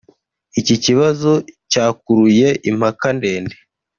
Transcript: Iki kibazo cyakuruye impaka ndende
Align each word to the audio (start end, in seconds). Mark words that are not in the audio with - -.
Iki 0.59 0.75
kibazo 0.83 1.31
cyakuruye 1.71 2.47
impaka 2.69 3.07
ndende 3.17 3.55